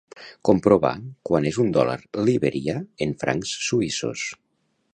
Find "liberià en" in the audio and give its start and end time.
2.29-3.13